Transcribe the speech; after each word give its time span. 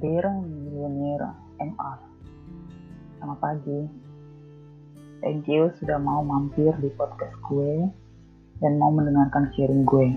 Dear 0.00 0.32
Milioner 0.32 1.28
MR 1.60 1.98
Selamat 3.20 3.36
pagi. 3.36 3.84
Thank 5.20 5.44
you 5.44 5.68
sudah 5.76 6.00
mau 6.00 6.24
mampir 6.24 6.72
di 6.80 6.88
podcast 6.96 7.36
gue 7.44 7.84
Dan 8.64 8.80
mau 8.80 8.88
mendengarkan 8.88 9.52
sharing 9.52 9.84
gue. 9.84 10.08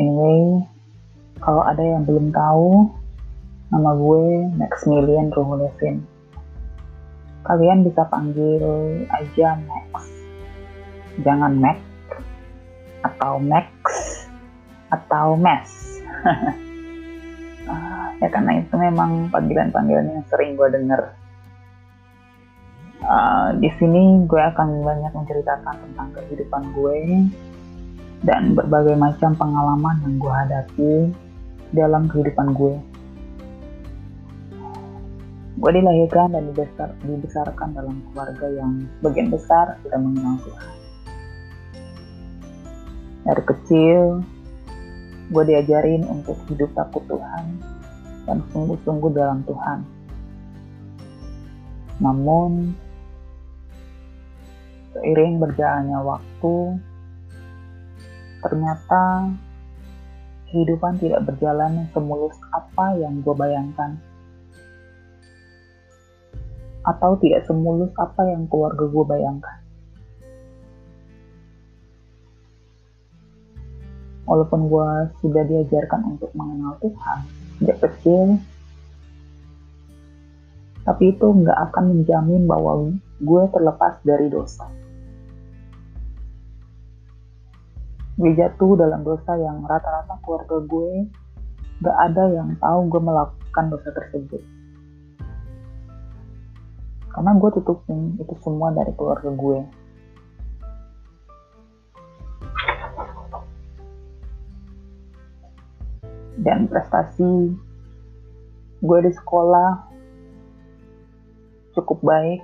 Anyway 0.00 0.64
Kalau 1.44 1.60
ada 1.60 1.84
yang 1.84 2.08
belum 2.08 2.32
tahu 2.32 2.88
Nama 3.68 4.00
gue 4.00 4.24
Maximilian 4.56 5.28
Ruhulevin 5.28 6.00
Kalian 7.44 7.84
bisa 7.84 8.08
panggil 8.08 8.64
aja 9.12 9.60
Max. 9.60 10.08
Jangan 11.20 11.52
Mac 11.60 11.76
Atau 13.04 13.44
Max 13.44 13.68
Atau 14.88 15.36
Mes 15.36 15.68
ya 18.22 18.30
karena 18.30 18.62
itu 18.62 18.74
memang 18.78 19.34
panggilan-panggilan 19.34 20.06
yang 20.06 20.24
sering 20.30 20.54
gue 20.54 20.68
denger 20.70 21.10
uh, 23.02 23.50
di 23.58 23.66
sini 23.82 24.22
gue 24.30 24.38
akan 24.38 24.86
banyak 24.86 25.10
menceritakan 25.10 25.74
tentang 25.74 26.08
kehidupan 26.14 26.62
gue 26.70 26.98
dan 28.22 28.54
berbagai 28.54 28.94
macam 28.94 29.34
pengalaman 29.34 29.98
yang 30.06 30.14
gue 30.22 30.32
hadapi 30.32 30.94
dalam 31.74 32.06
kehidupan 32.06 32.54
gue. 32.54 32.78
Gue 35.58 35.70
dilahirkan 35.74 36.30
dan 36.30 36.46
dibesar, 36.46 36.94
dibesarkan 37.02 37.74
dalam 37.74 37.98
keluarga 38.10 38.46
yang 38.46 38.86
sebagian 38.98 39.26
besar 39.30 39.74
tidak 39.82 39.98
mengenal 39.98 40.38
Tuhan. 40.46 40.70
Dari 43.26 43.42
kecil, 43.46 43.98
gue 45.34 45.44
diajarin 45.46 46.06
untuk 46.06 46.38
hidup 46.46 46.70
takut 46.78 47.02
Tuhan 47.10 47.72
dan 48.26 48.38
sungguh-sungguh 48.54 49.10
dalam 49.14 49.42
Tuhan. 49.46 49.78
Namun, 52.02 52.74
seiring 54.94 55.38
berjalannya 55.38 55.98
waktu, 56.02 56.56
ternyata 58.42 59.30
kehidupan 60.50 61.00
tidak 61.00 61.24
berjalan 61.24 61.88
semulus 61.96 62.36
apa 62.52 62.98
yang 62.98 63.24
gue 63.24 63.34
bayangkan. 63.34 63.96
Atau 66.82 67.14
tidak 67.22 67.46
semulus 67.46 67.94
apa 67.94 68.26
yang 68.26 68.50
keluarga 68.50 68.84
gue 68.84 69.04
bayangkan. 69.06 69.58
Walaupun 74.26 74.70
gue 74.70 74.90
sudah 75.22 75.42
diajarkan 75.46 76.14
untuk 76.14 76.30
mengenal 76.34 76.78
Tuhan, 76.78 77.41
sejak 77.62 77.78
kecil 77.78 78.42
tapi 80.82 81.14
itu 81.14 81.26
nggak 81.30 81.58
akan 81.70 81.94
menjamin 81.94 82.42
bahwa 82.50 82.90
gue 83.22 83.42
terlepas 83.54 84.02
dari 84.02 84.26
dosa. 84.26 84.66
Gue 88.18 88.34
jatuh 88.34 88.74
dalam 88.74 89.06
dosa 89.06 89.38
yang 89.38 89.62
rata-rata 89.62 90.18
keluarga 90.26 90.58
gue 90.66 91.06
gak 91.82 91.96
ada 92.10 92.30
yang 92.30 92.54
tahu 92.58 92.86
gue 92.90 93.02
melakukan 93.02 93.64
dosa 93.70 93.88
tersebut. 93.94 94.42
Karena 97.14 97.30
gue 97.38 97.50
tutupin 97.62 98.18
itu 98.18 98.34
semua 98.42 98.74
dari 98.74 98.90
keluarga 98.94 99.30
gue. 99.30 99.58
Dan 106.42 106.66
prestasi 106.66 107.54
gue 108.82 108.98
di 108.98 109.12
sekolah 109.14 109.70
cukup 111.78 111.98
baik 112.02 112.42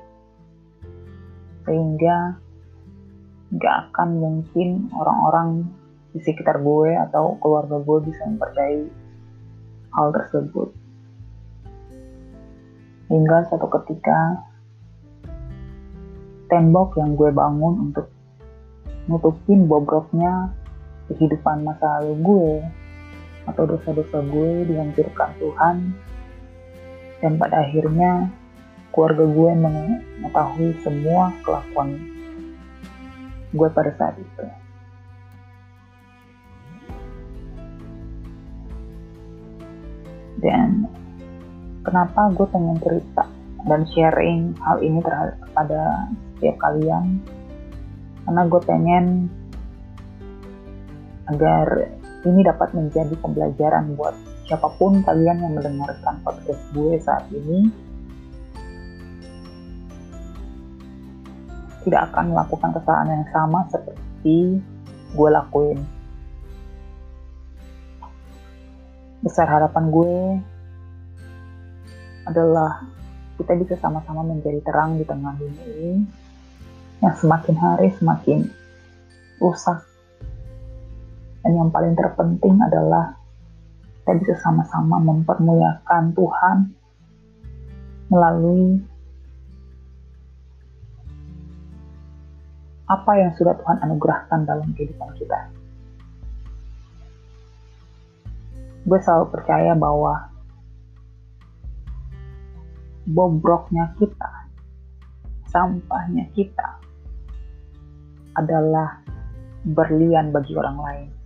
sehingga 1.67 2.39
gak 3.59 3.93
akan 3.93 4.09
mungkin 4.17 4.89
orang-orang 4.95 5.69
di 6.15 6.21
sekitar 6.25 6.63
gue 6.63 6.97
atau 6.97 7.37
keluarga 7.43 7.77
gue 7.83 7.99
bisa 8.09 8.25
mempercayai 8.25 8.89
hal 9.93 10.09
tersebut. 10.15 10.69
Hingga 13.09 13.37
suatu 13.49 13.69
ketika 13.73 14.45
tembok 16.49 16.97
yang 16.97 17.17
gue 17.17 17.29
bangun 17.33 17.93
untuk 17.93 18.09
nutupin 19.09 19.65
bobroknya 19.69 20.53
kehidupan 21.09 21.65
masa 21.65 22.01
lalu 22.01 22.15
gue 22.21 22.53
atau 23.49 23.65
dosa-dosa 23.65 24.21
gue 24.29 24.69
dihancurkan 24.69 25.31
Tuhan 25.41 25.77
dan 27.19 27.33
pada 27.41 27.65
akhirnya 27.67 28.31
keluarga 28.93 29.25
gue 29.25 29.51
mengetahui 29.59 30.71
semua 30.85 31.35
kelakuan 31.43 31.99
gue 33.53 33.69
pada 33.73 33.91
saat 33.97 34.15
itu. 34.21 34.45
Dan 40.39 40.87
kenapa 41.83 42.31
gue 42.31 42.47
pengen 42.47 42.79
cerita 42.79 43.27
dan 43.67 43.83
sharing 43.91 44.55
hal 44.63 44.79
ini 44.79 45.03
terhadap 45.03 45.39
pada 45.51 45.83
setiap 46.39 46.57
kalian 46.63 47.19
karena 48.23 48.43
gue 48.47 48.63
pengen 48.63 49.05
agar 51.27 51.98
ini 52.27 52.41
dapat 52.43 52.75
menjadi 52.75 53.15
pembelajaran 53.23 53.95
buat 53.95 54.15
siapa 54.49 54.67
pun 54.81 55.05
kalian 55.07 55.39
yang 55.45 55.53
mendengarkan 55.55 56.19
podcast 56.27 56.63
gue 56.75 56.99
saat 56.99 57.23
ini 57.31 57.71
tidak 61.87 62.11
akan 62.13 62.35
melakukan 62.35 62.71
kesalahan 62.75 63.09
yang 63.17 63.27
sama 63.33 63.65
seperti 63.71 64.61
gue 65.15 65.29
lakuin. 65.33 65.81
Besar 69.25 69.49
harapan 69.49 69.85
gue 69.89 70.17
adalah 72.29 72.85
kita 73.41 73.57
bisa 73.57 73.75
sama-sama 73.81 74.21
menjadi 74.21 74.61
terang 74.61 75.01
di 75.01 75.05
tengah 75.09 75.33
dunia 75.39 75.65
ini 75.65 76.05
yang 77.01 77.15
semakin 77.17 77.57
hari 77.57 77.89
semakin 77.97 78.51
rusak 79.41 79.88
dan 81.49 81.65
yang 81.65 81.73
paling 81.73 81.97
terpenting 81.97 82.61
adalah 82.61 83.17
kita 84.05 84.21
bisa 84.21 84.37
sama-sama 84.45 85.01
mempermuliakan 85.01 86.13
Tuhan 86.13 86.57
melalui 88.13 88.85
apa 92.85 93.13
yang 93.17 93.33
sudah 93.33 93.57
Tuhan 93.57 93.81
anugerahkan 93.81 94.45
dalam 94.45 94.69
kehidupan 94.77 95.09
kita. 95.17 95.41
Gue 98.85 99.01
selalu 99.01 99.33
percaya 99.33 99.73
bahwa 99.73 100.29
bobroknya 103.09 103.97
kita, 103.97 104.53
sampahnya 105.49 106.29
kita 106.37 106.77
adalah 108.37 109.01
berlian 109.65 110.29
bagi 110.29 110.53
orang 110.53 110.77
lain 110.77 111.18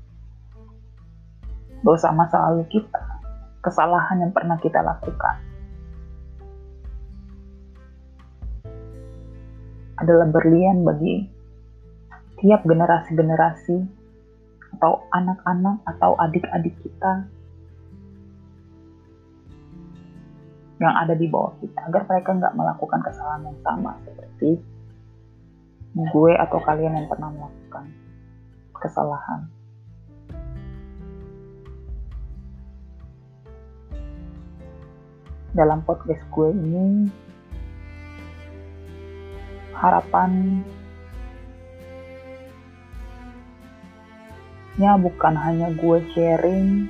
dosa 1.82 2.15
masa 2.15 2.38
lalu 2.50 2.65
kita, 2.70 3.03
kesalahan 3.60 4.22
yang 4.22 4.32
pernah 4.32 4.56
kita 4.59 4.81
lakukan. 4.81 5.37
Adalah 9.98 10.26
berlian 10.31 10.82
bagi 10.82 11.26
tiap 12.43 12.67
generasi-generasi 12.67 14.02
atau 14.79 15.06
anak-anak 15.14 15.79
atau 15.87 16.19
adik-adik 16.19 16.75
kita 16.82 17.29
yang 20.82 20.94
ada 20.99 21.14
di 21.14 21.31
bawah 21.31 21.55
kita 21.62 21.78
agar 21.87 22.02
mereka 22.11 22.35
nggak 22.35 22.55
melakukan 22.58 23.00
kesalahan 23.06 23.46
yang 23.46 23.58
sama 23.62 23.94
seperti 24.02 24.58
gue 25.94 26.32
atau 26.35 26.58
kalian 26.67 26.99
yang 26.99 27.06
pernah 27.06 27.31
melakukan 27.31 27.85
kesalahan. 28.75 29.46
Dalam 35.52 35.84
podcast 35.84 36.25
gue 36.32 36.49
ini 36.49 37.12
harapan 39.76 40.64
nya 44.81 44.96
bukan 44.96 45.34
hanya 45.37 45.69
gue 45.76 45.99
sharing 46.16 46.88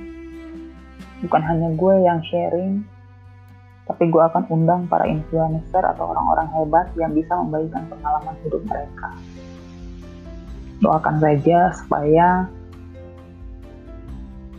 bukan 1.27 1.41
hanya 1.43 1.69
gue 1.75 1.93
yang 2.07 2.23
sharing 2.23 2.87
tapi 3.83 4.07
gue 4.07 4.23
akan 4.23 4.47
undang 4.47 4.87
para 4.87 5.03
influencer 5.11 5.83
atau 5.83 6.15
orang-orang 6.15 6.47
hebat 6.55 6.87
yang 6.95 7.11
bisa 7.11 7.35
membagikan 7.35 7.83
pengalaman 7.91 8.31
hidup 8.47 8.63
mereka. 8.63 9.11
Doakan 10.79 11.19
saja 11.19 11.67
supaya 11.75 12.47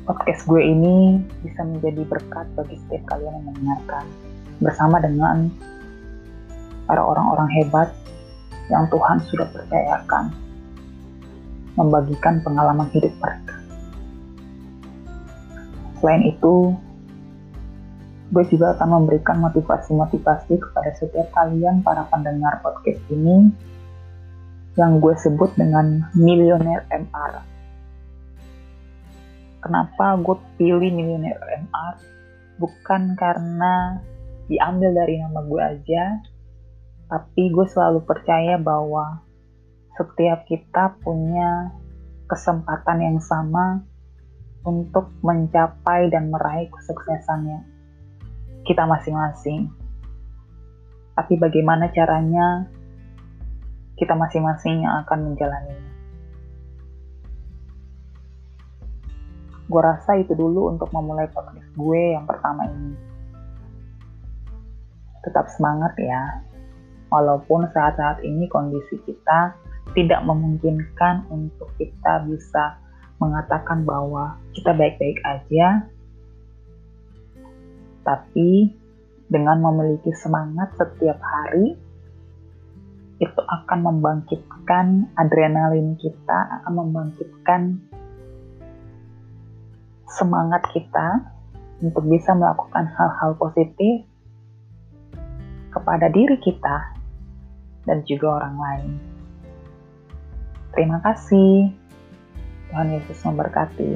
podcast 0.04 0.44
gue 0.44 0.60
ini 0.60 1.20
bisa 1.40 1.64
menjadi 1.64 2.04
berkat 2.04 2.46
bagi 2.56 2.76
setiap 2.84 3.16
kalian 3.16 3.32
yang 3.40 3.44
mendengarkan 3.48 4.04
bersama 4.60 5.00
dengan 5.00 5.48
para 6.84 7.00
orang-orang 7.00 7.48
hebat 7.60 7.88
yang 8.68 8.84
Tuhan 8.92 9.20
sudah 9.28 9.48
percayakan 9.48 10.32
membagikan 11.74 12.38
pengalaman 12.44 12.86
hidup 12.94 13.10
mereka. 13.18 13.56
Selain 15.98 16.22
itu, 16.22 16.76
gue 18.30 18.44
juga 18.52 18.76
akan 18.78 19.02
memberikan 19.02 19.40
motivasi-motivasi 19.42 20.54
kepada 20.60 20.90
setiap 21.00 21.28
kalian 21.34 21.82
para 21.82 22.06
pendengar 22.12 22.60
podcast 22.62 23.00
ini 23.10 23.50
yang 24.74 24.98
gue 25.00 25.14
sebut 25.18 25.50
dengan 25.56 26.12
milioner 26.14 26.84
MR. 26.92 27.53
Kenapa 29.64 30.20
gue 30.20 30.36
pilih 30.60 30.92
milioner 30.92 31.40
MR? 31.40 31.96
Bukan 32.60 33.16
karena 33.16 33.96
diambil 34.44 34.92
dari 34.92 35.24
nama 35.24 35.40
gue 35.40 35.62
aja, 35.64 36.20
tapi 37.08 37.48
gue 37.48 37.64
selalu 37.64 38.04
percaya 38.04 38.60
bahwa 38.60 39.24
setiap 39.96 40.44
kita 40.44 41.00
punya 41.00 41.72
kesempatan 42.28 43.08
yang 43.08 43.18
sama 43.24 43.80
untuk 44.68 45.08
mencapai 45.24 46.12
dan 46.12 46.28
meraih 46.28 46.68
kesuksesannya 46.68 47.64
kita 48.68 48.84
masing-masing. 48.84 49.72
Tapi 51.16 51.40
bagaimana 51.40 51.88
caranya 51.88 52.68
kita 53.96 54.12
masing-masing 54.12 54.84
yang 54.84 55.08
akan 55.08 55.32
menjalaninya. 55.32 55.93
Gue 59.74 59.82
rasa 59.82 60.14
itu 60.14 60.38
dulu 60.38 60.70
untuk 60.70 60.86
memulai 60.94 61.26
podcast 61.34 61.66
gue 61.74 62.14
yang 62.14 62.30
pertama 62.30 62.62
ini. 62.70 62.94
Tetap 65.26 65.50
semangat 65.50 65.98
ya, 65.98 66.46
walaupun 67.10 67.66
saat-saat 67.74 68.22
ini 68.22 68.46
kondisi 68.46 69.02
kita 69.02 69.50
tidak 69.98 70.22
memungkinkan 70.22 71.26
untuk 71.26 71.74
kita 71.74 72.22
bisa 72.22 72.78
mengatakan 73.18 73.82
bahwa 73.82 74.38
kita 74.54 74.70
baik-baik 74.78 75.18
aja, 75.26 75.90
tapi 78.06 78.78
dengan 79.26 79.58
memiliki 79.58 80.14
semangat 80.14 80.70
setiap 80.78 81.18
hari, 81.18 81.74
itu 83.18 83.40
akan 83.42 83.90
membangkitkan 83.90 85.10
adrenalin 85.18 85.98
kita, 85.98 86.62
akan 86.62 86.72
membangkitkan 86.78 87.82
semangat 90.14 90.62
kita 90.70 91.34
untuk 91.82 92.06
bisa 92.06 92.32
melakukan 92.32 92.86
hal-hal 92.94 93.34
positif 93.36 94.06
kepada 95.74 96.06
diri 96.08 96.38
kita 96.38 96.94
dan 97.84 98.06
juga 98.06 98.40
orang 98.40 98.56
lain. 98.56 98.90
Terima 100.74 100.98
kasih. 101.02 101.70
Tuhan 102.70 102.94
Yesus 102.94 103.18
memberkati. 103.26 103.92